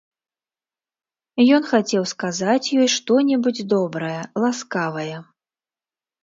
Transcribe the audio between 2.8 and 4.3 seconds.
што-небудзь добрае,